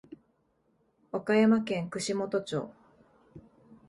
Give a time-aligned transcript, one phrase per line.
[1.11, 2.71] 和歌山県串本町